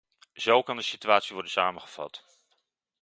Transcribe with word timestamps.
Zo 0.33 0.63
kan 0.63 0.75
de 0.75 0.81
situatie 0.81 1.33
worden 1.33 1.51
samengevat. 1.51 2.25